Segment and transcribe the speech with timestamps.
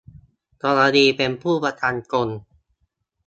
[0.63, 2.29] กรณีเป็นผู้ประกันตน